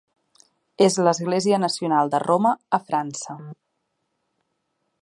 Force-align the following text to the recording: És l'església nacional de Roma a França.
És 0.85 0.95
l'església 1.07 1.59
nacional 1.65 2.11
de 2.15 2.23
Roma 2.25 2.55
a 2.79 2.81
França. 2.89 3.39